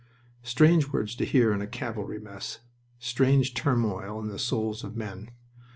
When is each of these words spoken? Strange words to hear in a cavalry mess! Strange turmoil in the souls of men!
Strange 0.41 0.87
words 0.91 1.13
to 1.13 1.23
hear 1.25 1.53
in 1.53 1.61
a 1.61 1.67
cavalry 1.67 2.19
mess! 2.19 2.57
Strange 2.97 3.53
turmoil 3.53 4.19
in 4.19 4.29
the 4.29 4.39
souls 4.39 4.83
of 4.83 4.97
men! 4.97 5.29